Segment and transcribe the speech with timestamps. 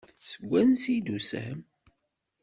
[0.29, 1.59] Seg wansi i d-tusam?